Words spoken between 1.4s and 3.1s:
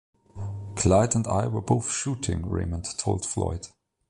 were both shooting," Raymond